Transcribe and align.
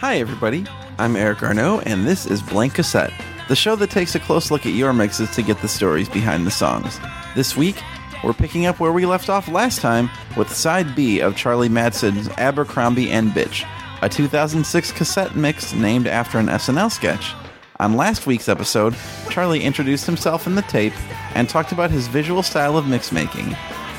Hi, 0.00 0.16
everybody. 0.16 0.64
I'm 0.98 1.16
Eric 1.16 1.42
Arnault, 1.42 1.80
and 1.80 2.06
this 2.06 2.24
is 2.24 2.40
Blank 2.40 2.76
Cassette, 2.76 3.12
the 3.48 3.54
show 3.54 3.76
that 3.76 3.90
takes 3.90 4.14
a 4.14 4.20
close 4.20 4.50
look 4.50 4.64
at 4.64 4.72
your 4.72 4.94
mixes 4.94 5.30
to 5.32 5.42
get 5.42 5.60
the 5.60 5.68
stories 5.68 6.08
behind 6.08 6.46
the 6.46 6.50
songs. 6.50 6.98
This 7.34 7.54
week, 7.54 7.76
we're 8.24 8.32
picking 8.32 8.64
up 8.64 8.80
where 8.80 8.92
we 8.92 9.04
left 9.04 9.28
off 9.28 9.46
last 9.48 9.82
time 9.82 10.08
with 10.38 10.50
side 10.50 10.96
B 10.96 11.20
of 11.20 11.36
Charlie 11.36 11.68
Madsen's 11.68 12.28
Abercrombie 12.38 13.10
and 13.10 13.32
Bitch, 13.32 13.68
a 14.00 14.08
2006 14.08 14.92
cassette 14.92 15.36
mix 15.36 15.74
named 15.74 16.06
after 16.06 16.38
an 16.38 16.46
SNL 16.46 16.90
sketch. 16.90 17.34
On 17.78 17.94
last 17.94 18.26
week's 18.26 18.48
episode, 18.48 18.96
Charlie 19.28 19.62
introduced 19.62 20.06
himself 20.06 20.46
in 20.46 20.54
the 20.54 20.62
tape 20.62 20.94
and 21.36 21.46
talked 21.46 21.72
about 21.72 21.90
his 21.90 22.08
visual 22.08 22.42
style 22.42 22.78
of 22.78 22.88
mix 22.88 23.12
making. 23.12 23.54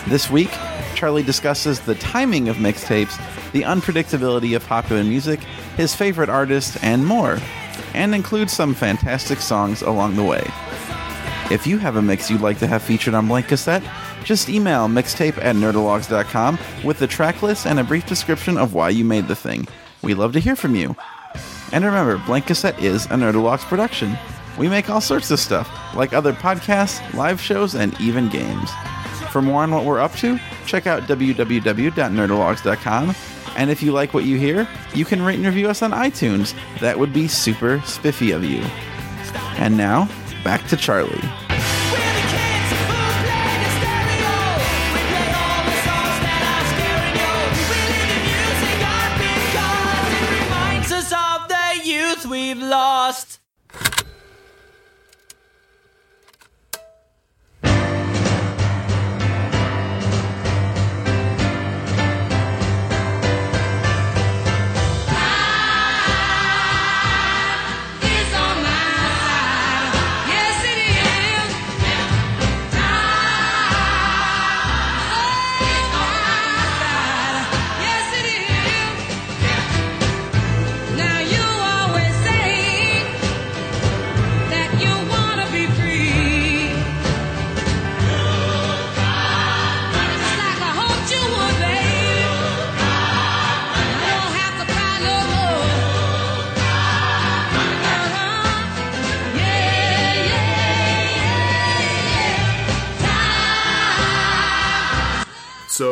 This 0.07 0.29
week, 0.29 0.51
Charlie 0.95 1.23
discusses 1.23 1.79
the 1.79 1.95
timing 1.95 2.49
of 2.49 2.57
mixtapes, 2.57 3.17
the 3.51 3.63
unpredictability 3.63 4.55
of 4.55 4.65
popular 4.65 5.03
music, 5.03 5.39
his 5.77 5.95
favorite 5.95 6.29
artists, 6.29 6.81
and 6.83 7.05
more, 7.05 7.37
and 7.93 8.15
includes 8.15 8.53
some 8.53 8.73
fantastic 8.73 9.39
songs 9.39 9.81
along 9.81 10.15
the 10.15 10.23
way. 10.23 10.43
If 11.51 11.65
you 11.65 11.77
have 11.79 11.95
a 11.95 12.01
mix 12.01 12.29
you'd 12.29 12.41
like 12.41 12.59
to 12.59 12.67
have 12.67 12.83
featured 12.83 13.13
on 13.13 13.27
Blank 13.27 13.47
Cassette, 13.47 13.83
just 14.23 14.49
email 14.49 14.87
mixtape 14.87 15.37
at 15.37 15.55
nerdologues.com 15.55 16.59
with 16.83 16.99
the 16.99 17.07
track 17.07 17.41
list 17.41 17.65
and 17.65 17.79
a 17.79 17.83
brief 17.83 18.05
description 18.05 18.57
of 18.57 18.73
why 18.73 18.89
you 18.89 19.03
made 19.03 19.27
the 19.27 19.35
thing. 19.35 19.67
We 20.01 20.13
love 20.13 20.33
to 20.33 20.39
hear 20.39 20.55
from 20.55 20.75
you. 20.75 20.95
And 21.71 21.85
remember, 21.85 22.17
Blank 22.25 22.47
Cassette 22.47 22.81
is 22.81 23.05
a 23.05 23.09
Nerdologues 23.09 23.63
production. 23.63 24.17
We 24.57 24.67
make 24.67 24.89
all 24.89 25.01
sorts 25.01 25.31
of 25.31 25.39
stuff, 25.39 25.69
like 25.95 26.13
other 26.13 26.33
podcasts, 26.33 27.13
live 27.13 27.39
shows, 27.39 27.75
and 27.75 27.99
even 28.01 28.27
games. 28.29 28.69
For 29.31 29.41
more 29.41 29.63
on 29.63 29.71
what 29.71 29.85
we're 29.85 29.99
up 29.99 30.15
to, 30.17 30.39
check 30.65 30.87
out 30.87 31.03
www.nerdologues.com. 31.03 33.15
And 33.55 33.69
if 33.69 33.83
you 33.83 33.91
like 33.91 34.13
what 34.13 34.25
you 34.25 34.37
hear, 34.37 34.67
you 34.93 35.05
can 35.05 35.21
rate 35.21 35.35
and 35.35 35.45
review 35.45 35.69
us 35.69 35.81
on 35.81 35.91
iTunes. 35.91 36.53
That 36.79 36.99
would 36.99 37.13
be 37.13 37.27
super 37.27 37.81
spiffy 37.85 38.31
of 38.31 38.43
you. 38.43 38.61
And 39.57 39.77
now, 39.77 40.09
back 40.43 40.65
to 40.67 40.77
Charlie. 40.77 41.21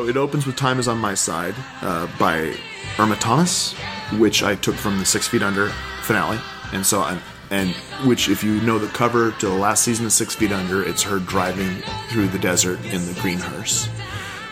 It 0.07 0.15
opens 0.15 0.45
with 0.45 0.55
"Time 0.55 0.79
Is 0.79 0.87
on 0.87 0.99
My 0.99 1.13
Side" 1.15 1.53
uh, 1.81 2.07
by 2.17 2.55
Irma 2.97 3.17
Thomas, 3.17 3.73
which 4.17 4.41
I 4.41 4.55
took 4.55 4.75
from 4.75 4.99
the 4.99 5.05
Six 5.05 5.27
Feet 5.27 5.43
Under 5.43 5.67
finale, 6.03 6.39
and 6.71 6.85
so 6.85 7.01
I, 7.01 7.19
and 7.49 7.71
which, 8.05 8.29
if 8.29 8.41
you 8.41 8.61
know 8.61 8.79
the 8.79 8.87
cover 8.87 9.31
to 9.31 9.45
the 9.47 9.53
last 9.53 9.83
season 9.83 10.05
of 10.05 10.13
Six 10.13 10.33
Feet 10.33 10.53
Under, 10.53 10.81
it's 10.81 11.03
her 11.03 11.19
driving 11.19 11.81
through 12.09 12.29
the 12.29 12.39
desert 12.39 12.79
in 12.85 13.05
the 13.05 13.19
green 13.21 13.37
hearse, 13.37 13.89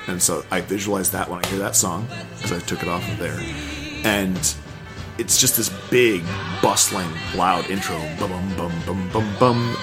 and 0.07 0.21
so 0.21 0.43
I 0.51 0.59
visualize 0.59 1.11
that 1.11 1.29
when 1.29 1.39
I 1.45 1.47
hear 1.47 1.59
that 1.59 1.77
song 1.77 2.05
because 2.35 2.51
I 2.51 2.59
took 2.59 2.83
it 2.83 2.89
off 2.89 3.09
of 3.09 3.17
there, 3.17 3.39
and 4.03 4.37
it's 5.17 5.39
just 5.39 5.55
this 5.55 5.69
big, 5.89 6.21
bustling, 6.61 7.09
loud 7.33 7.69
intro, 7.69 7.97
bum 8.19 8.29
bum 8.57 8.73
bum 8.85 9.09
bum 9.13 9.35
bum, 9.39 9.77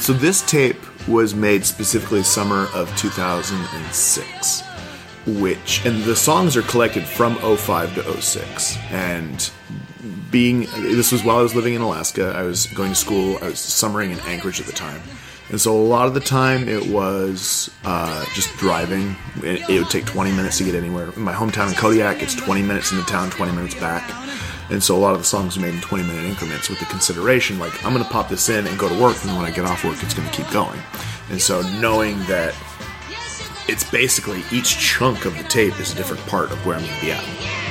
so 0.00 0.12
this 0.12 0.42
tape 0.50 0.78
was 1.06 1.34
made 1.34 1.64
specifically 1.64 2.22
summer 2.22 2.68
of 2.74 2.94
2006 2.96 4.62
which 5.26 5.84
and 5.84 6.02
the 6.04 6.16
songs 6.16 6.56
are 6.56 6.62
collected 6.62 7.04
from 7.04 7.36
05 7.36 7.94
to 7.94 8.22
06 8.22 8.78
and 8.90 9.50
being 10.30 10.60
this 10.80 11.12
was 11.12 11.24
while 11.24 11.38
I 11.38 11.42
was 11.42 11.54
living 11.54 11.74
in 11.74 11.80
Alaska. 11.80 12.32
I 12.36 12.42
was 12.42 12.66
going 12.66 12.90
to 12.90 12.94
school. 12.94 13.38
I 13.42 13.48
was 13.48 13.58
summering 13.58 14.10
in 14.10 14.20
Anchorage 14.20 14.60
at 14.60 14.66
the 14.66 14.72
time. 14.72 15.00
And 15.50 15.60
so 15.60 15.74
a 15.74 15.80
lot 15.80 16.06
of 16.06 16.14
the 16.14 16.20
time 16.20 16.68
it 16.68 16.86
was 16.88 17.70
uh, 17.84 18.24
just 18.34 18.54
driving. 18.58 19.16
It, 19.36 19.68
it 19.68 19.78
would 19.78 19.90
take 19.90 20.04
20 20.04 20.32
minutes 20.32 20.58
to 20.58 20.64
get 20.64 20.74
anywhere. 20.74 21.10
In 21.16 21.22
my 21.22 21.32
hometown 21.32 21.68
in 21.68 21.74
Kodiak 21.74 22.22
it's 22.22 22.34
20 22.34 22.62
minutes 22.62 22.92
in 22.92 22.98
the 22.98 23.04
town 23.04 23.30
20 23.30 23.52
minutes 23.52 23.74
back 23.74 24.08
and 24.70 24.82
so 24.82 24.96
a 24.96 24.98
lot 24.98 25.14
of 25.14 25.18
the 25.18 25.26
songs 25.26 25.56
are 25.56 25.60
made 25.60 25.74
in 25.74 25.80
20 25.80 26.04
minute 26.04 26.24
increments 26.24 26.68
with 26.68 26.78
the 26.78 26.84
consideration 26.86 27.58
like 27.58 27.84
I'm 27.84 27.92
going 27.92 28.04
to 28.04 28.10
pop 28.10 28.28
this 28.28 28.48
in 28.48 28.66
and 28.66 28.78
go 28.78 28.88
to 28.88 29.00
work, 29.00 29.16
and 29.24 29.36
when 29.36 29.44
I 29.44 29.50
get 29.50 29.64
off 29.64 29.84
work, 29.84 30.02
it's 30.02 30.14
going 30.14 30.28
to 30.28 30.34
keep 30.34 30.50
going. 30.50 30.80
And 31.30 31.40
so 31.40 31.62
knowing 31.80 32.18
that 32.26 32.54
it's 33.68 33.88
basically 33.90 34.42
each 34.50 34.78
chunk 34.78 35.26
of 35.26 35.36
the 35.36 35.44
tape 35.44 35.78
is 35.78 35.92
a 35.92 35.96
different 35.96 36.24
part 36.26 36.50
of 36.50 36.64
where 36.64 36.76
I'm 36.76 36.82
going 36.82 36.94
to 36.94 37.00
be 37.00 37.12
at. 37.12 37.67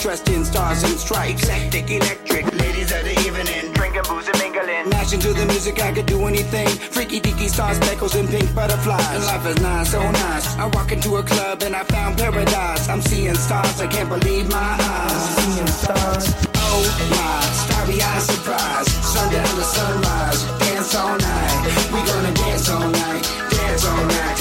Dressed 0.00 0.28
in 0.30 0.44
stars 0.44 0.82
and 0.82 0.98
stripes. 0.98 1.46
Hectic, 1.46 1.90
electric, 1.90 2.44
ladies 2.58 2.90
of 2.92 3.04
the 3.04 3.12
evening. 3.26 3.72
Drinking 3.72 4.02
booze 4.08 4.28
and 4.28 4.38
mingling. 4.38 4.88
Mashing 4.88 5.20
to 5.20 5.32
the 5.32 5.44
music, 5.46 5.82
I 5.82 5.92
could 5.92 6.06
do 6.06 6.26
anything. 6.26 6.68
Freaky 6.68 7.20
deaky 7.20 7.48
stars, 7.48 7.76
speckles, 7.76 8.14
and 8.14 8.28
pink 8.28 8.54
butterflies. 8.54 9.14
And 9.14 9.24
life 9.24 9.46
is 9.46 9.60
nice, 9.60 9.90
so 9.90 10.00
nice. 10.10 10.56
I 10.56 10.66
walk 10.66 10.90
into 10.92 11.16
a 11.16 11.22
club 11.22 11.62
and 11.62 11.76
I 11.76 11.84
found 11.84 12.18
paradise. 12.18 12.88
I'm 12.88 13.02
seeing 13.02 13.34
stars, 13.34 13.80
I 13.80 13.86
can't 13.86 14.08
believe 14.08 14.48
my 14.50 14.76
eyes. 14.80 15.38
I'm 15.38 15.52
Seeing 15.52 15.66
stars. 15.66 16.24
Oh 16.56 16.82
my, 17.12 17.40
starry 17.64 18.00
eyed 18.00 18.22
surprise. 18.22 18.88
Sundown 19.04 19.54
to 19.56 19.64
sunrise, 19.64 20.40
dance 20.60 20.94
all 20.94 21.18
night. 21.18 21.92
We 21.92 22.00
gonna 22.08 22.32
dance 22.32 22.70
all 22.70 22.88
night, 22.88 23.24
dance 23.50 23.84
all 23.84 24.06
night 24.06 24.39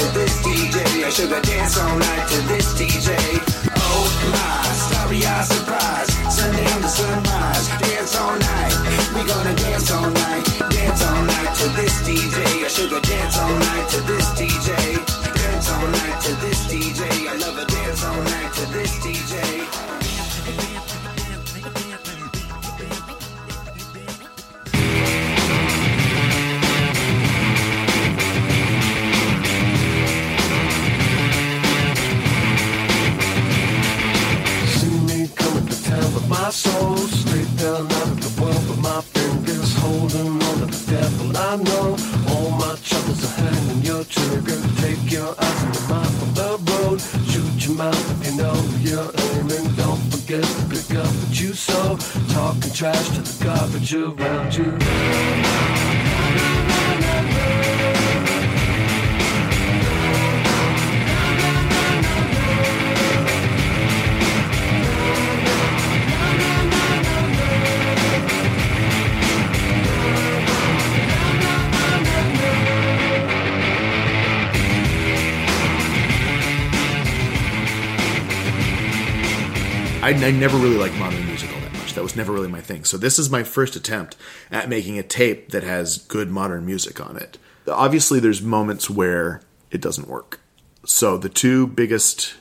I, 80.10 80.14
I 80.26 80.32
never 80.32 80.58
really 80.58 80.76
liked 80.76 80.96
modern 80.96 81.24
music 81.28 81.54
all 81.54 81.62
that 81.62 81.72
much. 81.74 81.94
That 81.94 82.02
was 82.02 82.16
never 82.16 82.34
really 82.34 82.48
my 82.48 82.62
thing. 82.62 82.84
So 82.84 82.98
this 82.98 83.20
is 83.20 83.30
my 83.30 83.44
first 83.44 83.76
attempt 83.76 84.16
at 84.50 84.68
making 84.68 84.98
a 84.98 85.04
tape 85.04 85.52
that 85.52 85.62
has 85.62 86.00
good 86.00 86.32
modern 86.32 86.66
music 86.66 87.00
on 87.00 87.16
it. 87.16 87.38
Obviously, 87.68 88.20
there's 88.20 88.42
moments 88.42 88.90
where 88.90 89.42
it 89.70 89.82
doesn't 89.82 90.08
work. 90.08 90.40
So 90.84 91.20
the 91.20 91.30
two 91.30 91.68
biggest 91.68 92.34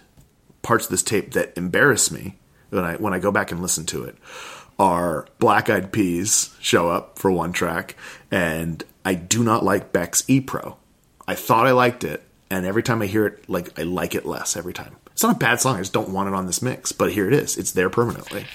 parts 0.63 0.87
of 0.87 0.91
this 0.91 1.03
tape 1.03 1.35
that 1.35 1.53
embarrass 1.59 2.11
me 2.11 2.37
when 2.71 2.85
I 2.85 2.97
when 2.97 3.13
I 3.13 3.19
go 3.19 3.31
back 3.31 3.53
and 3.53 3.61
listen 3.61 3.85
to 3.87 4.03
it 4.05 4.17
are 4.79 5.27
Black 5.39 5.69
Eyed 5.69 5.93
Peas 5.93 6.57
show 6.61 6.89
up 6.89 7.19
for 7.19 7.31
one 7.31 7.53
track, 7.53 7.97
and 8.31 8.83
I 9.05 9.13
do 9.13 9.45
not 9.45 9.63
like 9.63 9.93
Beck's 9.93 10.25
E 10.27 10.41
Pro. 10.41 10.79
I 11.27 11.35
thought 11.35 11.67
I 11.67 11.73
liked 11.73 12.03
it, 12.03 12.23
and 12.49 12.65
every 12.65 12.83
time 12.83 13.03
I 13.03 13.07
hear 13.07 13.27
it, 13.27 13.47
like 13.47 13.79
I 13.79 13.83
like 13.83 14.15
it 14.15 14.25
less 14.25 14.57
every 14.57 14.73
time. 14.73 14.97
It's 15.19 15.25
not 15.25 15.35
a 15.35 15.39
bad 15.41 15.61
song. 15.61 15.75
I 15.75 15.81
just 15.81 15.93
don't 15.93 16.11
want 16.11 16.29
it 16.29 16.35
on 16.37 16.47
this 16.47 16.63
mix, 16.63 16.93
but 16.93 17.11
here 17.11 17.27
it 17.27 17.33
is. 17.33 17.57
It's 17.57 17.73
there 17.73 17.91
permanently. 17.91 18.47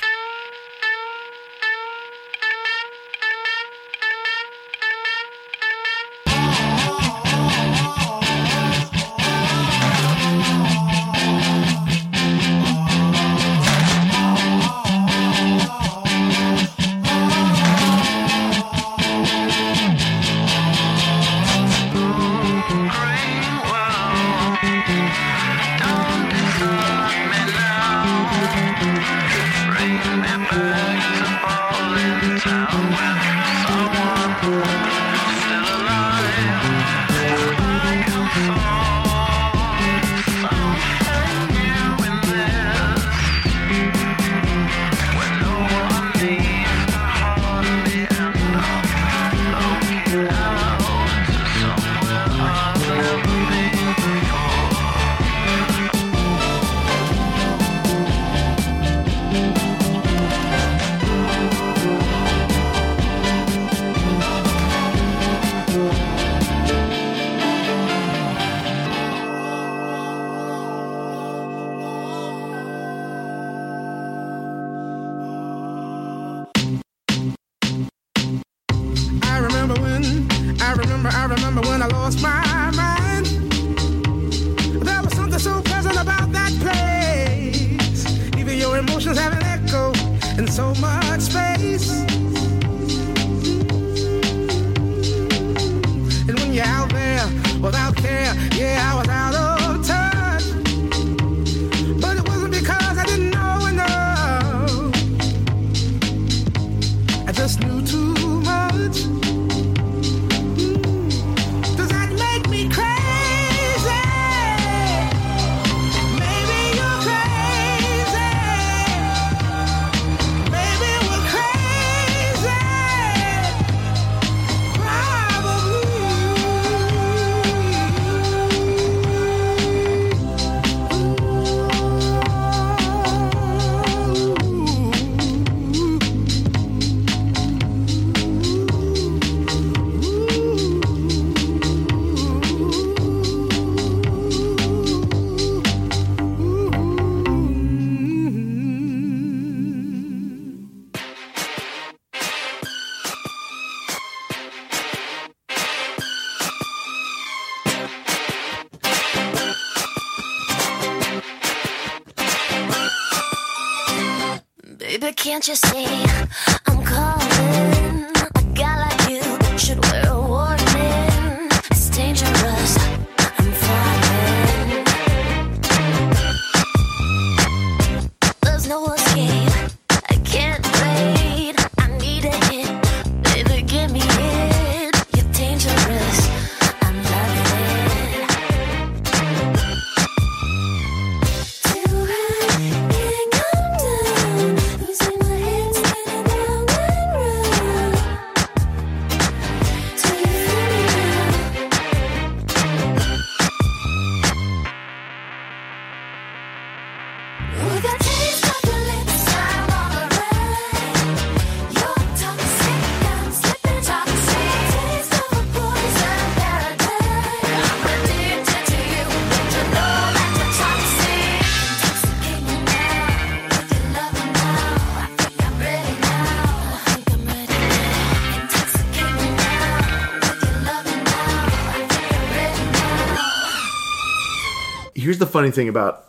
Funny 235.34 235.50
thing 235.50 235.68
about 235.68 236.06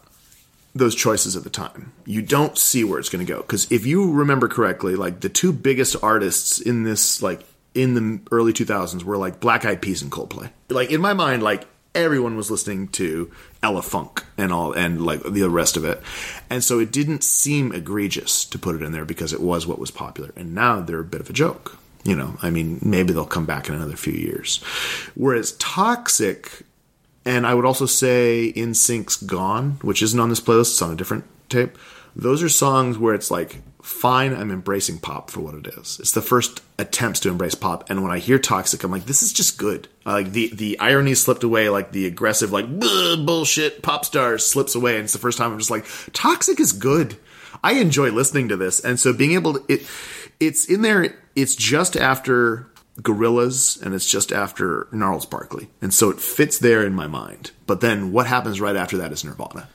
those 0.74 0.94
choices 0.94 1.34
at 1.34 1.44
the 1.44 1.48
time. 1.48 1.94
You 2.04 2.20
don't 2.20 2.58
see 2.58 2.84
where 2.84 2.98
it's 2.98 3.08
going 3.08 3.24
to 3.24 3.32
go 3.32 3.40
because 3.40 3.72
if 3.72 3.86
you 3.86 4.12
remember 4.12 4.48
correctly, 4.48 4.96
like 4.96 5.20
the 5.20 5.30
two 5.30 5.50
biggest 5.50 5.96
artists 6.02 6.60
in 6.60 6.82
this, 6.82 7.22
like 7.22 7.40
in 7.74 7.94
the 7.94 8.20
early 8.30 8.52
2000s, 8.52 9.02
were 9.02 9.16
like 9.16 9.40
Black 9.40 9.64
Eyed 9.64 9.80
Peas 9.80 10.02
and 10.02 10.12
Coldplay. 10.12 10.50
Like 10.68 10.90
in 10.90 11.00
my 11.00 11.14
mind, 11.14 11.42
like 11.42 11.66
everyone 11.94 12.36
was 12.36 12.50
listening 12.50 12.88
to 12.88 13.32
Elephunk 13.62 14.24
and 14.36 14.52
all, 14.52 14.74
and 14.74 15.02
like 15.06 15.22
the 15.22 15.48
rest 15.48 15.78
of 15.78 15.86
it, 15.86 16.02
and 16.50 16.62
so 16.62 16.78
it 16.78 16.92
didn't 16.92 17.24
seem 17.24 17.72
egregious 17.72 18.44
to 18.44 18.58
put 18.58 18.76
it 18.76 18.82
in 18.82 18.92
there 18.92 19.06
because 19.06 19.32
it 19.32 19.40
was 19.40 19.66
what 19.66 19.78
was 19.78 19.90
popular. 19.90 20.34
And 20.36 20.54
now 20.54 20.82
they're 20.82 21.00
a 21.00 21.02
bit 21.02 21.22
of 21.22 21.30
a 21.30 21.32
joke. 21.32 21.78
You 22.04 22.14
know, 22.14 22.36
I 22.42 22.50
mean, 22.50 22.78
maybe 22.82 23.14
they'll 23.14 23.24
come 23.24 23.46
back 23.46 23.70
in 23.70 23.74
another 23.74 23.96
few 23.96 24.12
years. 24.12 24.58
Whereas 25.14 25.52
Toxic 25.52 26.66
and 27.24 27.46
I 27.46 27.54
would 27.54 27.64
also 27.64 27.86
say 27.86 28.52
NSYNC's 28.54 29.16
Gone, 29.16 29.78
which 29.82 30.02
isn't 30.02 30.18
on 30.18 30.28
this 30.28 30.40
playlist, 30.40 30.72
it's 30.72 30.82
on 30.82 30.92
a 30.92 30.96
different 30.96 31.24
tape. 31.48 31.76
Those 32.16 32.42
are 32.42 32.48
songs 32.48 32.98
where 32.98 33.14
it's 33.14 33.30
like, 33.30 33.60
fine, 33.82 34.32
I'm 34.32 34.50
embracing 34.50 34.98
pop 34.98 35.30
for 35.30 35.40
what 35.40 35.54
it 35.54 35.66
is. 35.66 35.98
It's 36.00 36.12
the 36.12 36.22
first 36.22 36.62
attempts 36.78 37.20
to 37.20 37.28
embrace 37.28 37.54
pop. 37.54 37.90
And 37.90 38.02
when 38.02 38.12
I 38.12 38.18
hear 38.18 38.38
Toxic, 38.38 38.82
I'm 38.82 38.90
like, 38.90 39.04
this 39.04 39.22
is 39.22 39.32
just 39.32 39.58
good. 39.58 39.88
Like 40.06 40.32
the, 40.32 40.50
the 40.54 40.78
irony 40.78 41.14
slipped 41.14 41.44
away, 41.44 41.68
like 41.68 41.92
the 41.92 42.06
aggressive, 42.06 42.52
like, 42.52 42.66
bullshit 42.78 43.82
pop 43.82 44.04
star 44.04 44.38
slips 44.38 44.74
away. 44.74 44.96
And 44.96 45.04
it's 45.04 45.12
the 45.12 45.18
first 45.18 45.38
time 45.38 45.52
I'm 45.52 45.58
just 45.58 45.70
like, 45.70 45.86
Toxic 46.12 46.60
is 46.60 46.72
good. 46.72 47.18
I 47.62 47.74
enjoy 47.74 48.10
listening 48.10 48.48
to 48.48 48.56
this. 48.56 48.80
And 48.80 48.98
so 48.98 49.12
being 49.12 49.32
able 49.32 49.54
to, 49.54 49.64
it, 49.72 49.86
it's 50.40 50.66
in 50.66 50.82
there, 50.82 51.14
it's 51.34 51.54
just 51.54 51.96
after 51.96 52.66
Gorillaz 53.00 53.80
and 53.82 53.94
it's 53.94 54.08
just 54.08 54.32
after 54.32 54.86
Gnarls 54.92 55.26
Barkley. 55.26 55.68
And 55.82 55.92
so 55.92 56.10
it 56.10 56.20
fits 56.20 56.58
there 56.58 56.84
in 56.84 56.94
my 56.94 57.06
mind. 57.06 57.50
But 57.66 57.80
then 57.80 58.12
what 58.12 58.26
happens 58.26 58.60
right 58.60 58.76
after 58.76 58.96
that 58.98 59.12
is 59.12 59.24
Nirvana. 59.24 59.68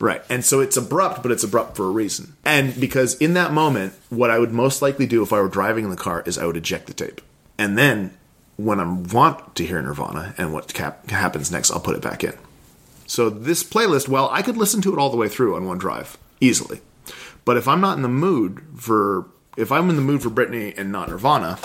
Right. 0.00 0.22
And 0.30 0.44
so 0.44 0.60
it's 0.60 0.76
abrupt, 0.76 1.22
but 1.22 1.32
it's 1.32 1.42
abrupt 1.42 1.76
for 1.76 1.84
a 1.86 1.90
reason. 1.90 2.36
And 2.44 2.78
because 2.80 3.16
in 3.16 3.34
that 3.34 3.52
moment, 3.52 3.94
what 4.10 4.30
I 4.30 4.38
would 4.38 4.52
most 4.52 4.80
likely 4.80 5.06
do 5.06 5.22
if 5.22 5.32
I 5.32 5.40
were 5.40 5.48
driving 5.48 5.84
in 5.84 5.90
the 5.90 5.96
car 5.96 6.22
is 6.24 6.38
I 6.38 6.46
would 6.46 6.56
eject 6.56 6.86
the 6.86 6.94
tape. 6.94 7.20
And 7.58 7.76
then 7.76 8.16
when 8.56 8.78
I 8.78 8.84
want 8.84 9.56
to 9.56 9.66
hear 9.66 9.82
Nirvana 9.82 10.34
and 10.38 10.52
what 10.52 10.72
cap- 10.72 11.10
happens 11.10 11.50
next, 11.50 11.70
I'll 11.72 11.80
put 11.80 11.96
it 11.96 12.02
back 12.02 12.22
in. 12.22 12.34
So 13.06 13.28
this 13.28 13.64
playlist, 13.64 14.08
well, 14.08 14.28
I 14.30 14.42
could 14.42 14.56
listen 14.56 14.82
to 14.82 14.92
it 14.92 14.98
all 14.98 15.10
the 15.10 15.16
way 15.16 15.28
through 15.28 15.56
on 15.56 15.66
one 15.66 15.78
drive 15.78 16.16
easily. 16.40 16.80
But 17.44 17.56
if 17.56 17.66
I'm 17.66 17.80
not 17.80 17.96
in 17.96 18.02
the 18.02 18.08
mood 18.08 18.62
for, 18.76 19.26
if 19.56 19.72
I'm 19.72 19.90
in 19.90 19.96
the 19.96 20.02
mood 20.02 20.22
for 20.22 20.30
Britney 20.30 20.76
and 20.76 20.92
not 20.92 21.08
Nirvana, 21.08 21.58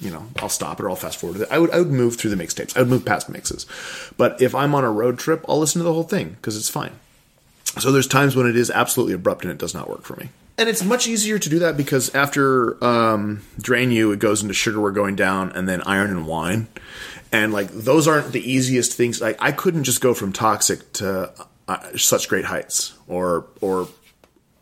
you 0.00 0.10
know, 0.10 0.26
I'll 0.36 0.48
stop 0.48 0.80
it 0.80 0.84
or 0.84 0.90
I'll 0.90 0.96
fast 0.96 1.18
forward 1.18 1.40
it. 1.40 1.48
I 1.50 1.58
would, 1.58 1.70
I 1.70 1.78
would 1.78 1.90
move 1.90 2.16
through 2.16 2.34
the 2.34 2.42
mixtapes. 2.42 2.76
I 2.76 2.80
would 2.80 2.88
move 2.88 3.04
past 3.04 3.28
mixes. 3.28 3.66
But 4.16 4.40
if 4.40 4.54
I'm 4.54 4.74
on 4.74 4.84
a 4.84 4.90
road 4.90 5.18
trip, 5.18 5.44
I'll 5.48 5.58
listen 5.58 5.80
to 5.80 5.84
the 5.84 5.92
whole 5.92 6.02
thing 6.02 6.30
because 6.30 6.56
it's 6.56 6.68
fine. 6.68 6.92
So 7.78 7.92
there's 7.92 8.06
times 8.06 8.34
when 8.34 8.46
it 8.46 8.56
is 8.56 8.70
absolutely 8.70 9.14
abrupt 9.14 9.42
and 9.42 9.50
it 9.50 9.58
does 9.58 9.74
not 9.74 9.88
work 9.88 10.02
for 10.02 10.16
me. 10.16 10.30
And 10.56 10.68
it's 10.68 10.82
much 10.82 11.06
easier 11.06 11.38
to 11.38 11.48
do 11.48 11.60
that 11.60 11.76
because 11.76 12.12
after 12.14 12.82
um, 12.84 13.42
Drain 13.60 13.92
You, 13.92 14.10
it 14.10 14.18
goes 14.18 14.42
into 14.42 14.54
Sugar 14.54 14.80
We're 14.80 14.90
Going 14.90 15.14
Down 15.14 15.52
and 15.52 15.68
then 15.68 15.82
Iron 15.82 16.10
and 16.10 16.26
Wine. 16.26 16.66
And 17.30 17.52
like 17.52 17.68
those 17.68 18.08
aren't 18.08 18.32
the 18.32 18.40
easiest 18.40 18.94
things. 18.94 19.20
Like 19.20 19.36
I 19.38 19.52
couldn't 19.52 19.84
just 19.84 20.00
go 20.00 20.14
from 20.14 20.32
Toxic 20.32 20.92
to 20.94 21.32
uh, 21.68 21.96
Such 21.96 22.28
Great 22.28 22.46
Heights 22.46 22.94
or 23.06 23.46
or 23.60 23.88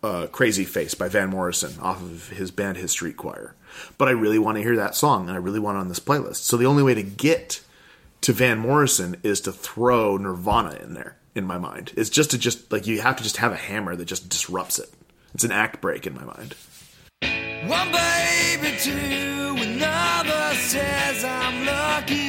uh, 0.02 0.26
Crazy 0.26 0.64
Face 0.64 0.94
by 0.94 1.08
Van 1.08 1.30
Morrison 1.30 1.80
off 1.80 2.02
of 2.02 2.28
his 2.28 2.50
band 2.50 2.76
His 2.76 2.90
Street 2.90 3.16
Choir. 3.16 3.54
But 3.98 4.08
I 4.08 4.12
really 4.12 4.38
want 4.38 4.56
to 4.56 4.62
hear 4.62 4.76
that 4.76 4.94
song 4.94 5.28
and 5.28 5.36
I 5.36 5.40
really 5.40 5.60
want 5.60 5.76
it 5.76 5.80
on 5.80 5.88
this 5.88 6.00
playlist. 6.00 6.36
So 6.36 6.56
the 6.56 6.66
only 6.66 6.82
way 6.82 6.94
to 6.94 7.02
get 7.02 7.62
to 8.22 8.32
Van 8.32 8.58
Morrison 8.58 9.16
is 9.22 9.40
to 9.42 9.52
throw 9.52 10.16
Nirvana 10.16 10.78
in 10.82 10.94
there 10.94 11.16
in 11.34 11.44
my 11.44 11.58
mind. 11.58 11.92
It's 11.96 12.10
just 12.10 12.30
to 12.32 12.38
just 12.38 12.72
like 12.72 12.86
you 12.86 13.00
have 13.00 13.16
to 13.16 13.22
just 13.22 13.36
have 13.38 13.52
a 13.52 13.56
hammer 13.56 13.94
that 13.94 14.06
just 14.06 14.28
disrupts 14.28 14.78
it. 14.78 14.90
It's 15.34 15.44
an 15.44 15.52
act 15.52 15.80
break 15.80 16.06
in 16.06 16.14
my 16.14 16.24
mind. 16.24 16.54
One 17.68 17.92
baby, 17.92 18.76
two, 18.78 19.56
another 19.58 20.54
says 20.54 21.24
I'm 21.24 21.66
lucky 21.66 22.25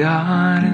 God 0.00 0.69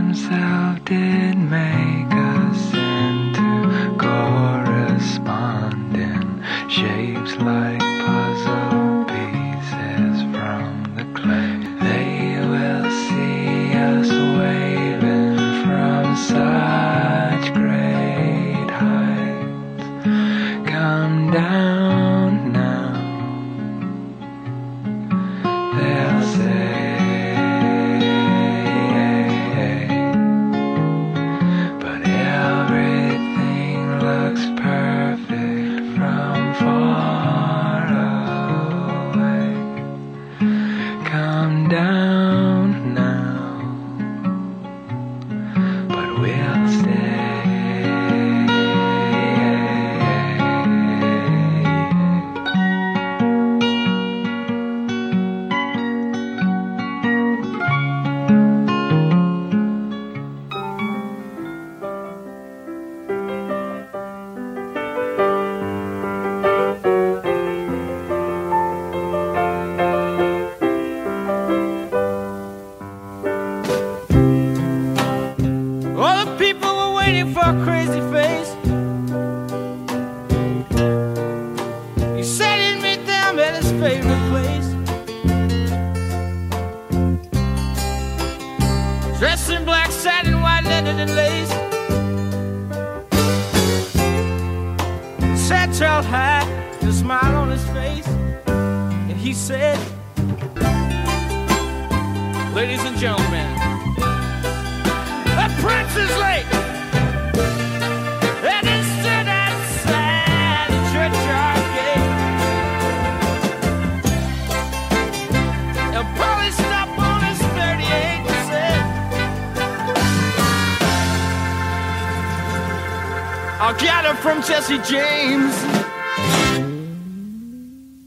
from 124.26 124.42
Jesse 124.42 124.78
James. 124.78 125.54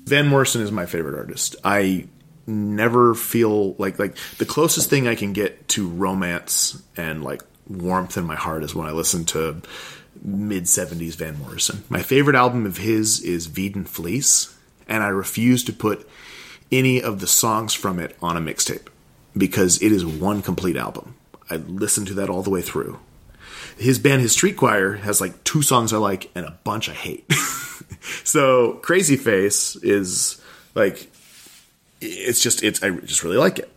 Van 0.05 0.27
Morrison 0.27 0.61
is 0.61 0.69
my 0.69 0.85
favorite 0.85 1.17
artist. 1.17 1.55
I 1.63 2.07
never 2.45 3.15
feel 3.15 3.75
like 3.75 3.99
like 3.99 4.17
the 4.37 4.45
closest 4.45 4.89
thing 4.89 5.07
I 5.07 5.15
can 5.15 5.31
get 5.31 5.69
to 5.69 5.87
romance 5.87 6.83
and 6.97 7.23
like 7.23 7.41
warmth 7.69 8.17
in 8.17 8.25
my 8.25 8.35
heart 8.35 8.65
is 8.65 8.75
when 8.75 8.85
I 8.85 8.91
listen 8.91 9.23
to 9.25 9.61
mid 10.21 10.65
70s 10.65 11.15
Van 11.15 11.39
Morrison. 11.39 11.85
My 11.87 12.01
favorite 12.01 12.35
album 12.35 12.65
of 12.65 12.79
his 12.79 13.21
is 13.21 13.47
Veedon 13.47 13.87
Fleece, 13.87 14.53
and 14.89 15.01
I 15.01 15.07
refuse 15.07 15.63
to 15.63 15.73
put 15.73 16.05
any 16.69 17.01
of 17.01 17.21
the 17.21 17.27
songs 17.27 17.73
from 17.73 17.97
it 17.97 18.17
on 18.21 18.35
a 18.35 18.41
mixtape 18.41 18.87
because 19.37 19.81
it 19.81 19.93
is 19.93 20.05
one 20.05 20.41
complete 20.41 20.75
album. 20.75 21.15
I 21.49 21.55
listen 21.55 22.03
to 22.07 22.13
that 22.15 22.29
all 22.29 22.43
the 22.43 22.49
way 22.49 22.61
through. 22.61 22.99
His 23.79 23.97
band, 23.97 24.21
his 24.21 24.33
street 24.33 24.57
choir, 24.57 24.93
has 24.93 25.21
like 25.21 25.43
two 25.43 25.61
songs 25.61 25.93
I 25.93 25.97
like 25.97 26.29
and 26.35 26.45
a 26.45 26.57
bunch 26.63 26.89
I 26.89 26.93
hate. 26.93 27.31
so 28.23 28.73
Crazy 28.81 29.15
Face 29.15 29.75
is 29.77 30.41
like 30.75 31.09
it's 32.01 32.41
just 32.41 32.63
it's 32.63 32.83
I 32.83 32.91
just 32.91 33.23
really 33.23 33.37
like 33.37 33.59
it. 33.59 33.71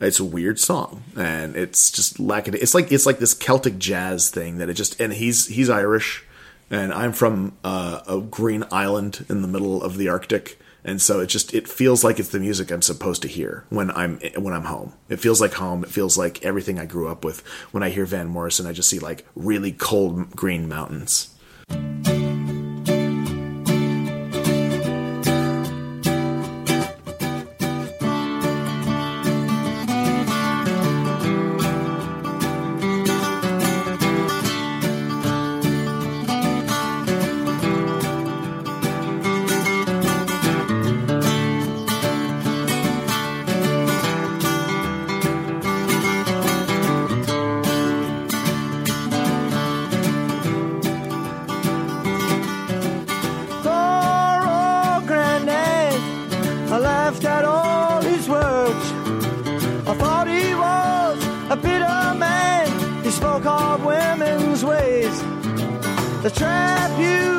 It's 0.00 0.20
a 0.20 0.24
weird 0.24 0.58
song 0.58 1.02
and 1.16 1.56
it's 1.56 1.90
just 1.90 2.18
lacking. 2.18 2.54
It's 2.54 2.74
like 2.74 2.90
it's 2.92 3.06
like 3.06 3.18
this 3.18 3.34
Celtic 3.34 3.78
jazz 3.78 4.30
thing 4.30 4.58
that 4.58 4.68
it 4.68 4.74
just 4.74 5.00
and 5.00 5.12
he's 5.12 5.46
he's 5.46 5.70
Irish 5.70 6.24
and 6.70 6.92
I'm 6.92 7.12
from 7.12 7.56
uh, 7.62 8.00
a 8.06 8.20
green 8.20 8.64
island 8.72 9.24
in 9.28 9.42
the 9.42 9.48
middle 9.48 9.82
of 9.82 9.96
the 9.96 10.08
Arctic 10.08 10.58
and 10.84 11.00
so 11.00 11.20
it 11.20 11.26
just 11.26 11.54
it 11.54 11.66
feels 11.66 12.04
like 12.04 12.18
it's 12.18 12.28
the 12.28 12.38
music 12.38 12.70
I'm 12.70 12.82
supposed 12.82 13.22
to 13.22 13.28
hear 13.28 13.64
when 13.70 13.90
I'm 13.90 14.20
when 14.36 14.52
I'm 14.52 14.64
home. 14.64 14.92
It 15.08 15.16
feels 15.16 15.40
like 15.40 15.54
home. 15.54 15.82
It 15.84 15.90
feels 15.90 16.18
like 16.18 16.44
everything 16.44 16.78
I 16.78 16.86
grew 16.86 17.08
up 17.08 17.24
with. 17.24 17.40
When 17.72 17.82
I 17.82 17.90
hear 17.90 18.04
Van 18.04 18.28
Morrison, 18.28 18.66
I 18.66 18.72
just 18.72 18.90
see 18.90 18.98
like 18.98 19.26
really 19.34 19.72
cold 19.72 20.36
green 20.36 20.68
mountains. 20.68 21.34
They 66.24 66.30
trap 66.30 66.98
you 66.98 67.33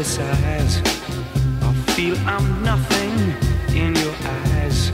criticize. 0.00 0.80
I 1.60 1.74
feel 1.92 2.16
I'm 2.26 2.62
nothing 2.62 3.12
in 3.76 3.94
your 3.96 4.14
eyes. 4.24 4.88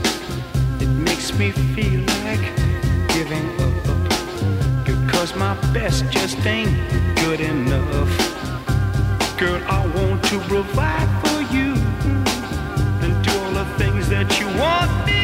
It 0.81 0.89
makes 0.89 1.31
me 1.39 1.51
feel 1.51 2.01
like 2.25 2.43
giving 3.15 3.47
up. 3.61 4.85
Because 4.85 5.33
my 5.35 5.55
best 5.71 6.09
just 6.11 6.45
ain't 6.45 6.75
good 7.21 7.39
enough. 7.39 8.11
Girl, 9.37 9.61
I 9.67 9.87
want 9.95 10.25
to 10.25 10.39
provide 10.39 11.09
for 11.25 11.39
you 11.55 11.75
and 13.01 13.23
do 13.23 13.31
all 13.39 13.51
the 13.51 13.65
things 13.77 14.09
that 14.09 14.39
you 14.41 14.47
want 14.59 15.07
me 15.07 15.16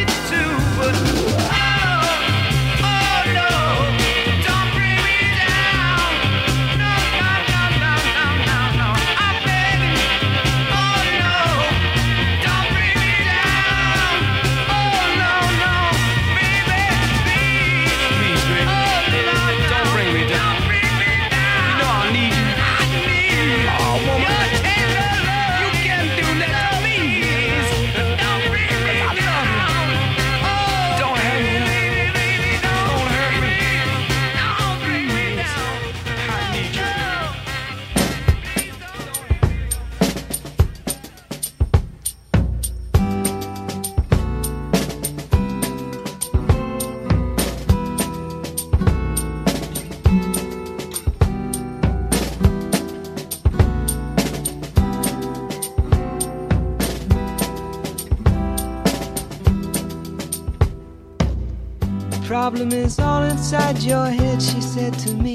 Problem 62.53 62.71
is 62.85 62.99
all 62.99 63.23
inside 63.23 63.81
your 63.81 64.05
head, 64.05 64.39
she 64.39 64.61
said 64.61 64.93
to 64.99 65.15
me. 65.15 65.33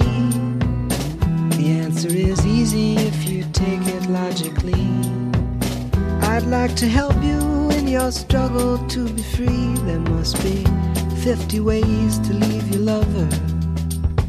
The 1.59 1.81
answer 1.83 2.07
is 2.07 2.47
easy 2.47 2.95
if 2.95 3.29
you 3.29 3.43
take 3.53 3.85
it 3.89 4.09
logically. 4.09 4.89
I'd 6.23 6.45
like 6.47 6.77
to 6.77 6.87
help 6.87 7.21
you 7.21 7.71
in 7.71 7.89
your 7.89 8.13
struggle 8.13 8.79
to 8.87 9.09
be 9.09 9.23
free. 9.35 9.75
There 9.87 9.99
must 9.99 10.41
be 10.45 10.65
50 11.25 11.59
ways 11.59 12.21
to 12.21 12.35
leave 12.35 12.69
your 12.73 12.83
lover. 12.83 13.29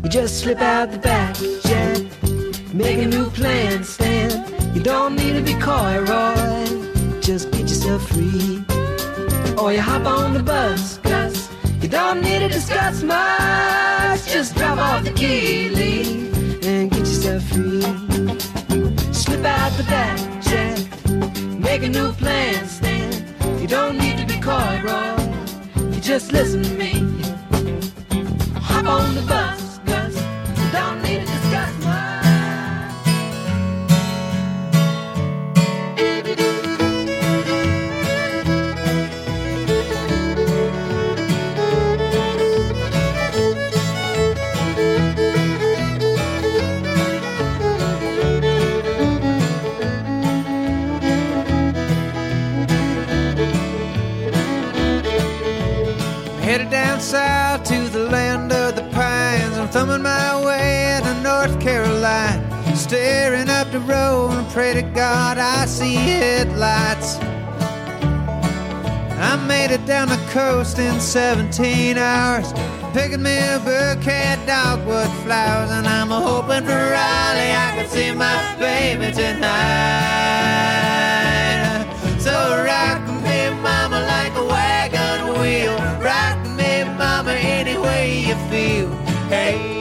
You 0.03 0.09
just 0.09 0.39
slip 0.39 0.59
out 0.59 0.91
the 0.91 0.97
back, 0.97 1.35
Jack. 1.65 2.73
Make 2.73 2.97
a 2.97 3.05
new 3.05 3.29
plan, 3.29 3.83
Stan. 3.83 4.31
You 4.73 4.81
don't 4.81 5.15
need 5.15 5.33
to 5.33 5.43
be 5.43 5.53
coy, 5.61 5.99
Roy. 6.09 7.21
Just 7.21 7.51
get 7.51 7.69
yourself 7.69 8.09
free. 8.09 8.63
Or 9.59 9.71
you 9.71 9.81
hop 9.81 10.07
on 10.07 10.33
the 10.33 10.41
bus, 10.41 10.98
to 12.59 12.65
discuss 12.65 13.03
much. 13.03 14.25
Just 14.31 14.55
drop 14.55 14.77
off 14.77 15.03
the 15.03 15.11
key, 15.11 15.69
Lee, 15.69 16.29
and 16.63 16.89
get 16.91 16.99
yourself 16.99 17.43
free. 17.43 17.81
Slip 19.13 19.45
out 19.45 19.71
the 19.77 19.83
back, 19.87 20.19
Jack. 20.41 20.77
Make 21.59 21.83
a 21.83 21.89
new 21.89 22.11
plan, 22.13 22.67
Stan. 22.67 23.11
You 23.59 23.67
don't 23.67 23.97
need 23.97 24.17
to 24.17 24.25
be 24.25 24.39
coy, 24.41 24.81
Roy. 24.83 25.15
You 25.93 26.01
just 26.01 26.31
listen 26.31 26.63
to 26.63 26.73
me. 26.73 26.93
Hop 28.55 28.85
on 28.85 29.15
the 29.15 29.21
bus, 29.27 29.58
Staring 62.89 63.49
up 63.49 63.71
the 63.71 63.81
road 63.81 64.31
and 64.31 64.49
pray 64.49 64.73
to 64.73 64.81
God 64.81 65.37
I 65.37 65.67
see 65.67 65.93
headlights. 65.93 67.19
I 69.21 69.35
made 69.47 69.69
it 69.69 69.85
down 69.85 70.07
the 70.07 70.17
coast 70.31 70.79
in 70.79 70.99
17 70.99 71.99
hours. 71.99 72.51
Picking 72.91 73.21
me 73.21 73.37
a 73.37 73.59
bouquet 73.59 74.33
of 74.33 74.47
dogwood 74.47 75.07
flowers. 75.21 75.69
And 75.69 75.85
I'm 75.87 76.07
hoping 76.07 76.65
for 76.65 76.71
Raleigh 76.71 77.53
I 77.53 77.73
can 77.75 77.87
see 77.89 78.11
my 78.11 78.55
baby 78.57 79.11
tonight. 79.13 79.45
So 82.19 82.33
rock 82.65 83.05
me, 83.21 83.51
mama, 83.61 83.99
like 84.01 84.33
a 84.35 84.43
wagon 84.43 85.39
wheel. 85.39 85.77
Rock 86.01 86.39
me, 86.57 86.85
mama, 86.97 87.33
any 87.33 87.77
way 87.77 88.21
you 88.21 88.35
feel. 88.49 88.89
Hey, 89.29 89.78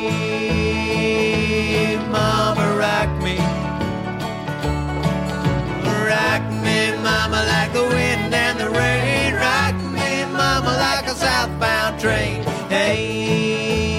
mama, 7.31 7.45
like 7.47 7.73
the 7.73 7.83
wind 7.83 8.35
and 8.35 8.59
the 8.59 8.71
rain. 8.71 9.35
Rock 9.35 9.75
me, 9.93 10.25
mama, 10.33 10.77
like 10.77 11.07
a 11.07 11.15
southbound 11.15 12.01
train. 12.01 12.43
Hey, 12.69 13.99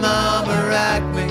mama, 0.00 0.68
rock 0.68 1.02
me. 1.14 1.26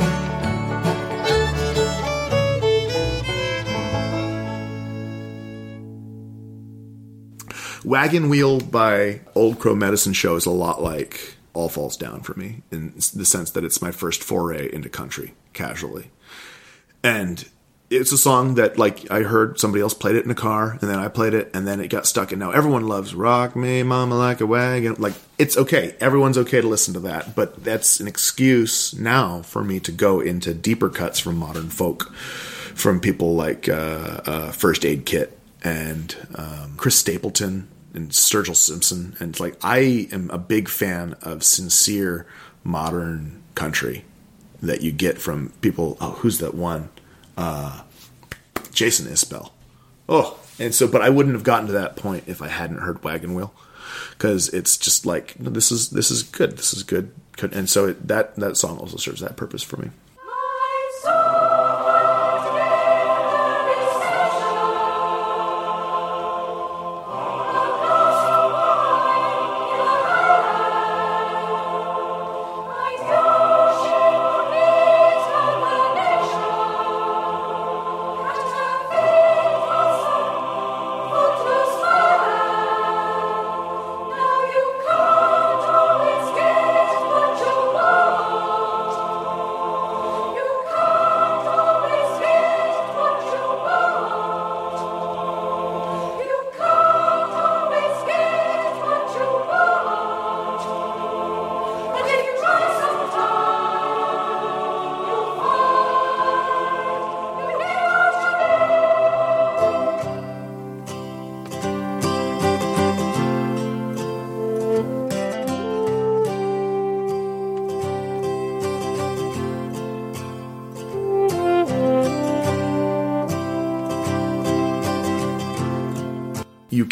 Wagon 7.83 8.29
Wheel 8.29 8.59
by 8.61 9.21
Old 9.35 9.59
Crow 9.59 9.75
Medicine 9.75 10.13
Show 10.13 10.35
is 10.35 10.47
a 10.47 10.51
lot 10.51 10.81
like 10.81 11.35
All 11.53 11.69
Falls 11.69 11.95
Down 11.95 12.21
for 12.21 12.33
me 12.33 12.63
in 12.71 12.95
the 12.95 13.25
sense 13.25 13.51
that 13.51 13.63
it's 13.63 13.79
my 13.81 13.91
first 13.91 14.23
foray 14.23 14.73
into 14.73 14.89
country 14.89 15.35
casually. 15.53 16.09
And 17.03 17.47
it's 17.89 18.11
a 18.11 18.17
song 18.17 18.55
that 18.55 18.77
like 18.77 19.09
I 19.11 19.21
heard 19.21 19.59
somebody 19.59 19.81
else 19.81 19.93
played 19.93 20.15
it 20.15 20.25
in 20.25 20.31
a 20.31 20.35
car 20.35 20.71
and 20.71 20.89
then 20.89 20.97
I 20.97 21.07
played 21.07 21.33
it 21.33 21.51
and 21.53 21.67
then 21.67 21.79
it 21.79 21.89
got 21.89 22.07
stuck 22.07 22.31
and 22.31 22.39
now 22.39 22.51
everyone 22.51 22.87
loves 22.87 23.13
Rock 23.13 23.55
Me 23.55 23.83
Mama 23.83 24.15
Like 24.15 24.41
a 24.41 24.45
Wagon. 24.45 24.95
Like 24.97 25.13
it's 25.37 25.57
okay. 25.57 25.95
Everyone's 25.99 26.37
okay 26.37 26.61
to 26.61 26.67
listen 26.67 26.93
to 26.95 26.99
that, 27.01 27.35
but 27.35 27.63
that's 27.63 27.99
an 27.99 28.07
excuse 28.07 28.93
now 28.93 29.41
for 29.43 29.63
me 29.63 29.79
to 29.81 29.91
go 29.91 30.19
into 30.19 30.53
deeper 30.53 30.89
cuts 30.89 31.19
from 31.19 31.37
modern 31.37 31.69
folk 31.69 32.13
from 32.75 32.99
people 32.99 33.35
like 33.35 33.69
uh, 33.69 34.21
uh, 34.25 34.51
First 34.51 34.85
Aid 34.85 35.05
Kit 35.05 35.37
and 35.63 36.15
um, 36.35 36.73
Chris 36.77 36.97
Stapleton 36.97 37.67
and 37.93 38.09
Sturgill 38.09 38.55
Simpson. 38.55 39.15
And 39.19 39.39
like, 39.39 39.55
I 39.63 40.09
am 40.11 40.29
a 40.29 40.37
big 40.37 40.67
fan 40.67 41.15
of 41.21 41.43
sincere 41.43 42.27
modern 42.63 43.41
country 43.55 44.03
that 44.61 44.81
you 44.81 44.91
get 44.91 45.17
from 45.19 45.53
people. 45.61 45.97
Oh, 46.01 46.11
who's 46.11 46.39
that 46.39 46.53
one? 46.53 46.89
Uh, 47.37 47.81
Jason 48.71 49.07
Isbell. 49.07 49.51
Oh, 50.07 50.39
and 50.59 50.73
so, 50.73 50.87
but 50.87 51.01
I 51.01 51.09
wouldn't 51.09 51.35
have 51.35 51.43
gotten 51.43 51.67
to 51.67 51.73
that 51.73 51.95
point 51.95 52.25
if 52.27 52.41
I 52.41 52.47
hadn't 52.47 52.79
heard 52.79 53.03
Wagon 53.03 53.33
Wheel, 53.33 53.53
because 54.11 54.49
it's 54.49 54.77
just 54.77 55.05
like 55.05 55.33
this 55.35 55.71
is 55.71 55.89
this 55.89 56.11
is 56.11 56.23
good. 56.23 56.57
This 56.57 56.73
is 56.73 56.83
good. 56.83 57.11
And 57.41 57.69
so 57.69 57.89
it, 57.89 58.07
that 58.07 58.35
that 58.35 58.57
song 58.57 58.77
also 58.77 58.97
serves 58.97 59.21
that 59.21 59.35
purpose 59.35 59.63
for 59.63 59.77
me. 59.77 59.91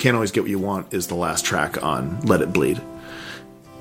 Can't 0.03 0.15
always 0.15 0.31
get 0.31 0.43
what 0.43 0.49
you 0.49 0.59
want 0.59 0.93
is 0.93 1.07
the 1.07 1.15
last 1.15 1.45
track 1.45 1.81
on 1.81 2.19
Let 2.25 2.41
It 2.41 2.51
Bleed, 2.51 2.81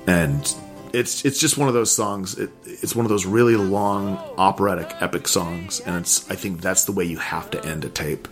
and 0.06 0.54
it's 0.92 1.24
it's 1.24 1.40
just 1.40 1.58
one 1.58 1.66
of 1.66 1.74
those 1.74 1.90
songs. 1.90 2.38
It, 2.38 2.50
it's 2.64 2.94
one 2.94 3.04
of 3.04 3.10
those 3.10 3.26
really 3.26 3.56
long 3.56 4.18
operatic 4.38 4.94
epic 5.00 5.26
songs, 5.26 5.80
and 5.80 5.96
it's 5.96 6.30
I 6.30 6.36
think 6.36 6.60
that's 6.60 6.84
the 6.84 6.92
way 6.92 7.02
you 7.02 7.18
have 7.18 7.50
to 7.50 7.66
end 7.66 7.84
a 7.84 7.88
tape. 7.88 8.28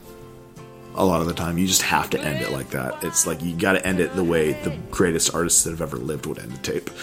A 0.94 1.04
lot 1.04 1.20
of 1.20 1.26
the 1.26 1.34
time, 1.34 1.58
you 1.58 1.66
just 1.66 1.82
have 1.82 2.08
to 2.10 2.20
end 2.20 2.40
it 2.40 2.52
like 2.52 2.70
that. 2.70 3.02
It's 3.02 3.26
like 3.26 3.42
you 3.42 3.56
got 3.56 3.72
to 3.72 3.84
end 3.84 3.98
it 3.98 4.14
the 4.14 4.22
way 4.22 4.52
the 4.52 4.70
greatest 4.92 5.34
artists 5.34 5.64
that 5.64 5.70
have 5.70 5.82
ever 5.82 5.96
lived 5.96 6.26
would 6.26 6.38
end 6.38 6.52
a 6.52 6.58
tape. 6.58 6.90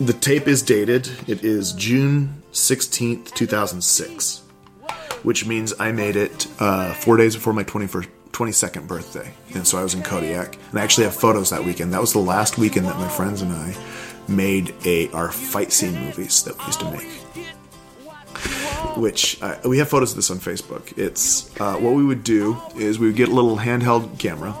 the 0.00 0.14
tape 0.14 0.48
is 0.48 0.62
dated. 0.62 1.06
It 1.26 1.44
is 1.44 1.72
June 1.72 2.42
sixteenth, 2.50 3.34
two 3.34 3.46
thousand 3.46 3.84
six 3.84 4.42
which 5.22 5.46
means 5.46 5.72
I 5.78 5.92
made 5.92 6.16
it 6.16 6.46
uh, 6.58 6.92
four 6.94 7.16
days 7.16 7.34
before 7.34 7.52
my 7.52 7.64
21st, 7.64 8.08
22nd 8.32 8.86
birthday. 8.86 9.32
And 9.54 9.66
so 9.66 9.78
I 9.78 9.82
was 9.82 9.94
in 9.94 10.02
Kodiak. 10.02 10.56
And 10.70 10.78
I 10.78 10.82
actually 10.82 11.04
have 11.04 11.14
photos 11.14 11.50
that 11.50 11.64
weekend. 11.64 11.92
That 11.92 12.00
was 12.00 12.12
the 12.12 12.18
last 12.18 12.58
weekend 12.58 12.86
that 12.86 12.96
my 12.96 13.08
friends 13.08 13.42
and 13.42 13.52
I 13.52 13.76
made 14.28 14.74
a 14.84 15.10
our 15.10 15.30
fight 15.30 15.72
scene 15.72 15.94
movies 15.94 16.42
that 16.44 16.58
we 16.58 16.64
used 16.64 16.80
to 16.80 16.90
make. 16.90 17.08
Which 18.96 19.40
uh, 19.42 19.56
we 19.64 19.78
have 19.78 19.88
photos 19.88 20.10
of 20.10 20.16
this 20.16 20.30
on 20.30 20.38
Facebook. 20.38 20.98
It's 20.98 21.48
uh, 21.60 21.76
what 21.76 21.94
we 21.94 22.04
would 22.04 22.24
do 22.24 22.60
is 22.76 22.98
we 22.98 23.06
would 23.06 23.16
get 23.16 23.28
a 23.28 23.32
little 23.32 23.56
handheld 23.56 24.18
camera, 24.18 24.54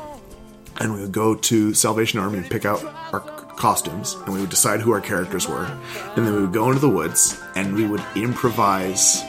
and 0.78 0.94
we 0.94 1.00
would 1.00 1.12
go 1.12 1.34
to 1.34 1.74
Salvation 1.74 2.18
Army 2.18 2.38
and 2.38 2.50
pick 2.50 2.64
out 2.64 2.82
our 3.12 3.20
costumes, 3.56 4.14
and 4.24 4.34
we 4.34 4.40
would 4.40 4.50
decide 4.50 4.80
who 4.80 4.92
our 4.92 5.00
characters 5.00 5.48
were, 5.48 5.64
and 6.16 6.26
then 6.26 6.34
we 6.34 6.40
would 6.40 6.52
go 6.52 6.68
into 6.68 6.80
the 6.80 6.88
woods 6.88 7.40
and 7.54 7.74
we 7.74 7.86
would 7.86 8.02
improvise 8.16 9.22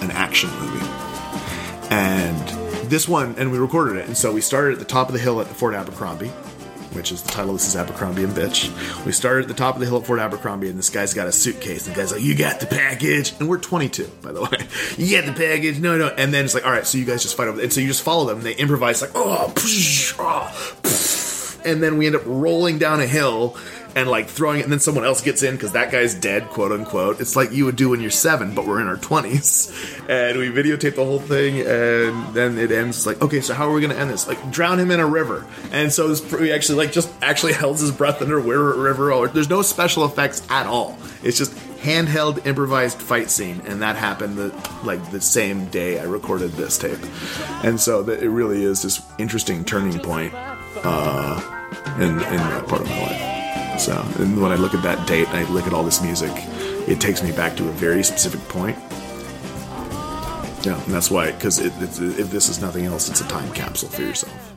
an 0.00 0.10
action 0.10 0.50
movie. 0.60 0.86
And 1.90 2.59
this 2.90 3.08
one, 3.08 3.34
and 3.38 3.50
we 3.50 3.58
recorded 3.58 3.96
it. 3.96 4.06
And 4.06 4.16
so 4.16 4.32
we 4.32 4.40
started 4.40 4.74
at 4.74 4.78
the 4.80 4.84
top 4.84 5.08
of 5.08 5.14
the 5.14 5.20
hill 5.20 5.40
at 5.40 5.46
Fort 5.46 5.74
Abercrombie, 5.74 6.28
which 6.92 7.12
is 7.12 7.22
the 7.22 7.30
title. 7.30 7.52
This 7.52 7.68
is 7.68 7.76
Abercrombie 7.76 8.24
and 8.24 8.32
Bitch. 8.32 8.68
We 9.06 9.12
started 9.12 9.42
at 9.42 9.48
the 9.48 9.54
top 9.54 9.74
of 9.76 9.80
the 9.80 9.86
hill 9.86 9.98
at 9.98 10.06
Fort 10.06 10.18
Abercrombie, 10.18 10.68
and 10.68 10.78
this 10.78 10.90
guy's 10.90 11.14
got 11.14 11.28
a 11.28 11.32
suitcase. 11.32 11.86
And 11.86 11.94
the 11.94 12.00
guy's 12.00 12.12
like, 12.12 12.22
"You 12.22 12.34
got 12.34 12.60
the 12.60 12.66
package," 12.66 13.32
and 13.38 13.48
we're 13.48 13.58
22, 13.58 14.10
by 14.22 14.32
the 14.32 14.42
way. 14.42 14.48
You 14.98 15.16
got 15.16 15.26
the 15.26 15.32
package? 15.32 15.78
No, 15.78 15.96
no. 15.96 16.08
And 16.08 16.34
then 16.34 16.44
it's 16.44 16.52
like, 16.54 16.66
"All 16.66 16.72
right, 16.72 16.86
so 16.86 16.98
you 16.98 17.04
guys 17.04 17.22
just 17.22 17.36
fight 17.36 17.48
over." 17.48 17.56
there." 17.56 17.64
And 17.64 17.72
so 17.72 17.80
you 17.80 17.86
just 17.86 18.02
follow 18.02 18.26
them. 18.26 18.38
And 18.38 18.46
they 18.46 18.54
improvise 18.54 19.00
like, 19.00 19.12
"Oh, 19.14 19.50
psh, 19.54 20.16
oh, 20.18 20.50
psh." 20.82 21.64
and 21.64 21.82
then 21.82 21.98
we 21.98 22.06
end 22.06 22.16
up 22.16 22.22
rolling 22.24 22.78
down 22.78 23.00
a 23.00 23.06
hill 23.06 23.56
and 23.94 24.08
like 24.08 24.28
throwing 24.28 24.60
it, 24.60 24.64
and 24.64 24.72
then 24.72 24.80
someone 24.80 25.04
else 25.04 25.20
gets 25.20 25.42
in 25.42 25.54
because 25.54 25.72
that 25.72 25.90
guy's 25.90 26.14
dead, 26.14 26.48
quote 26.48 26.72
unquote. 26.72 27.20
It's 27.20 27.36
like 27.36 27.52
you 27.52 27.64
would 27.64 27.76
do 27.76 27.90
when 27.90 28.00
you're 28.00 28.10
seven, 28.10 28.54
but 28.54 28.66
we're 28.66 28.80
in 28.80 28.86
our 28.86 28.96
20s. 28.96 30.08
And 30.08 30.38
we 30.38 30.48
videotape 30.48 30.96
the 30.96 31.04
whole 31.04 31.20
thing, 31.20 31.60
and 31.60 32.34
then 32.34 32.58
it 32.58 32.72
ends 32.72 33.06
like, 33.06 33.20
okay, 33.22 33.40
so 33.40 33.54
how 33.54 33.68
are 33.68 33.72
we 33.72 33.80
going 33.80 33.92
to 33.92 33.98
end 33.98 34.10
this? 34.10 34.26
Like, 34.26 34.50
drown 34.50 34.78
him 34.78 34.90
in 34.90 35.00
a 35.00 35.06
river. 35.06 35.46
And 35.72 35.92
so 35.92 36.08
this, 36.08 36.32
we 36.32 36.52
actually, 36.52 36.78
like, 36.78 36.92
just 36.92 37.10
actually 37.22 37.52
held 37.60 37.78
his 37.78 37.92
breath 37.92 38.22
under 38.22 38.38
a 38.38 38.42
river. 38.42 39.12
Or, 39.12 39.28
there's 39.28 39.50
no 39.50 39.62
special 39.62 40.04
effects 40.04 40.46
at 40.50 40.66
all. 40.66 40.98
It's 41.22 41.38
just 41.38 41.52
handheld 41.80 42.46
improvised 42.46 43.00
fight 43.00 43.30
scene, 43.30 43.62
and 43.66 43.82
that 43.82 43.96
happened 43.96 44.36
the, 44.36 44.48
like 44.84 45.10
the 45.10 45.20
same 45.20 45.66
day 45.66 45.98
I 45.98 46.04
recorded 46.04 46.52
this 46.52 46.76
tape. 46.78 46.98
And 47.64 47.80
so 47.80 48.02
that 48.02 48.22
it 48.22 48.28
really 48.28 48.62
is 48.62 48.82
this 48.82 49.00
interesting 49.18 49.64
turning 49.64 49.98
point 50.00 50.34
uh, 50.84 51.40
in, 51.96 52.10
in 52.10 52.18
that 52.18 52.66
part 52.68 52.82
of 52.82 52.88
my 52.88 53.00
life. 53.00 53.39
So, 53.80 53.96
and 54.18 54.42
when 54.42 54.52
I 54.52 54.56
look 54.56 54.74
at 54.74 54.82
that 54.82 55.08
date 55.08 55.26
and 55.28 55.38
I 55.38 55.50
look 55.50 55.66
at 55.66 55.72
all 55.72 55.82
this 55.82 56.02
music, 56.02 56.30
it 56.86 57.00
takes 57.00 57.22
me 57.22 57.32
back 57.32 57.56
to 57.56 57.66
a 57.66 57.72
very 57.72 58.02
specific 58.04 58.40
point. 58.50 58.76
Yeah, 60.66 60.78
and 60.84 60.92
that's 60.92 61.10
why, 61.10 61.32
because 61.32 61.58
it, 61.58 61.72
if 61.80 62.30
this 62.30 62.50
is 62.50 62.60
nothing 62.60 62.84
else, 62.84 63.08
it's 63.08 63.22
a 63.22 63.28
time 63.28 63.50
capsule 63.54 63.88
for 63.88 64.02
yourself. 64.02 64.52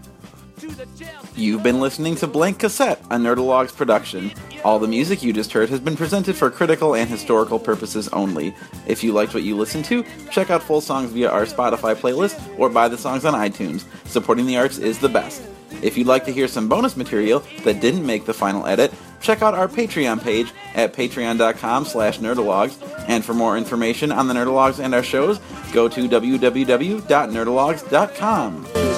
You've 1.38 1.63
been 1.63 1.79
listening 1.79 2.15
to 2.17 2.27
Blank 2.27 2.59
Cassette, 2.59 2.99
a 3.09 3.15
Nerdologues 3.15 3.73
production. 3.73 4.33
All 4.65 4.77
the 4.77 4.89
music 4.89 5.23
you 5.23 5.31
just 5.31 5.53
heard 5.53 5.69
has 5.69 5.79
been 5.79 5.95
presented 5.95 6.36
for 6.36 6.51
critical 6.51 6.93
and 6.93 7.09
historical 7.09 7.59
purposes 7.59 8.09
only. 8.09 8.53
If 8.88 9.05
you 9.05 9.13
liked 9.13 9.33
what 9.33 9.43
you 9.43 9.55
listened 9.55 9.86
to, 9.86 10.03
check 10.31 10.49
out 10.49 10.62
full 10.62 10.81
songs 10.81 11.12
via 11.12 11.29
our 11.29 11.45
Spotify 11.45 11.95
playlist 11.95 12.59
or 12.59 12.69
buy 12.69 12.89
the 12.89 12.97
songs 12.97 13.23
on 13.23 13.36
iTunes. 13.36 13.86
Supporting 14.05 14.47
the 14.47 14.57
arts 14.57 14.79
is 14.79 14.99
the 14.99 15.07
best. 15.07 15.41
If 15.81 15.97
you'd 15.97 16.07
like 16.07 16.23
to 16.25 16.31
hear 16.31 16.47
some 16.47 16.69
bonus 16.69 16.95
material 16.95 17.43
that 17.63 17.81
didn't 17.81 18.05
make 18.05 18.25
the 18.25 18.33
final 18.33 18.67
edit, 18.67 18.93
check 19.23 19.41
out 19.41 19.55
our 19.55 19.67
Patreon 19.67 20.21
page 20.21 20.53
at 20.75 20.93
patreon.com 20.93 21.86
slash 21.86 22.19
nerdologues. 22.19 22.77
And 23.07 23.25
for 23.25 23.33
more 23.33 23.57
information 23.57 24.12
on 24.12 24.27
the 24.27 24.36
Nerdologues 24.36 24.83
and 24.83 24.93
our 24.93 25.01
shows, 25.01 25.39
go 25.73 25.89
to 25.89 26.07
www.nerdologues.com. 26.07 28.92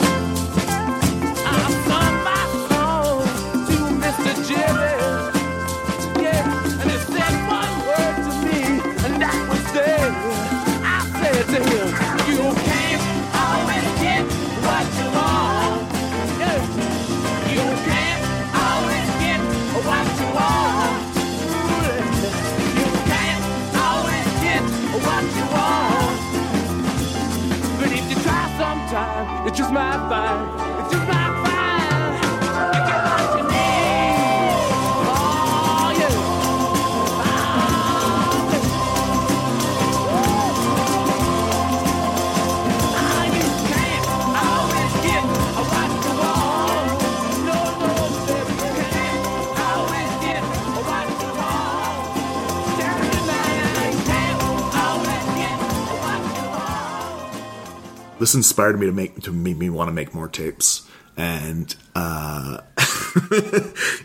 This 58.25 58.33
inspired 58.33 58.79
me 58.79 58.87
to 58.87 58.91
make 58.91 59.21
to 59.21 59.31
make 59.31 59.55
me 59.55 59.69
want 59.69 59.87
to 59.87 59.91
make 59.91 60.15
more 60.15 60.27
tapes. 60.27 60.89
And 61.15 61.75
uh, 61.93 62.61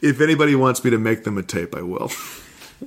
if 0.02 0.20
anybody 0.20 0.54
wants 0.54 0.84
me 0.84 0.90
to 0.90 0.98
make 0.98 1.24
them 1.24 1.38
a 1.38 1.42
tape, 1.42 1.74
I 1.74 1.80
will. 1.80 2.12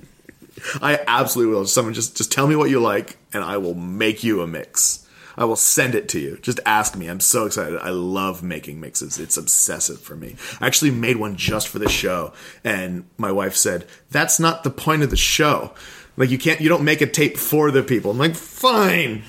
I 0.79 0.99
absolutely 1.07 1.55
will. 1.55 1.65
Someone 1.65 1.95
just 1.95 2.15
just 2.15 2.31
tell 2.31 2.45
me 2.45 2.55
what 2.55 2.69
you 2.69 2.79
like, 2.79 3.17
and 3.33 3.43
I 3.43 3.57
will 3.57 3.73
make 3.73 4.23
you 4.23 4.43
a 4.43 4.47
mix. 4.47 5.07
I 5.35 5.45
will 5.45 5.55
send 5.55 5.95
it 5.95 6.07
to 6.09 6.19
you. 6.19 6.37
Just 6.43 6.59
ask 6.67 6.95
me. 6.95 7.07
I'm 7.07 7.19
so 7.19 7.47
excited. 7.47 7.79
I 7.79 7.89
love 7.89 8.43
making 8.43 8.79
mixes. 8.79 9.17
It's 9.17 9.35
obsessive 9.35 9.99
for 9.99 10.15
me. 10.15 10.35
I 10.61 10.67
actually 10.67 10.91
made 10.91 11.17
one 11.17 11.35
just 11.35 11.67
for 11.67 11.79
the 11.79 11.89
show, 11.89 12.33
and 12.63 13.05
my 13.17 13.31
wife 13.31 13.55
said, 13.55 13.87
"That's 14.11 14.39
not 14.39 14.63
the 14.63 14.69
point 14.69 15.01
of 15.01 15.09
the 15.09 15.17
show. 15.17 15.73
Like 16.15 16.29
you 16.29 16.37
can't. 16.37 16.61
You 16.61 16.69
don't 16.69 16.85
make 16.85 17.01
a 17.01 17.07
tape 17.07 17.37
for 17.37 17.71
the 17.71 17.81
people." 17.81 18.11
I'm 18.11 18.19
like, 18.19 18.35
"Fine." 18.35 19.23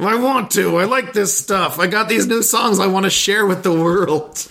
I 0.00 0.16
want 0.16 0.50
to. 0.52 0.78
I 0.78 0.84
like 0.84 1.12
this 1.12 1.36
stuff. 1.36 1.78
I 1.78 1.86
got 1.86 2.08
these 2.08 2.26
new 2.26 2.42
songs 2.42 2.78
I 2.78 2.86
want 2.86 3.04
to 3.04 3.10
share 3.10 3.46
with 3.46 3.62
the 3.62 3.72
world. 3.72 4.50